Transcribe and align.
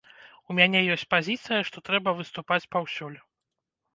У 0.51 0.53
мяне 0.59 0.79
ёсць 0.93 1.03
пазіцыя, 1.15 1.59
што 1.69 1.83
трэба 1.89 2.15
выступаць 2.21 2.69
паўсюль. 2.77 3.19